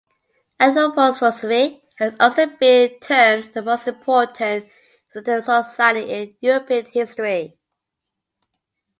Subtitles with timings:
[0.59, 4.65] Anthroposophy has also been termed the most important
[5.15, 7.53] esoteric society in European history.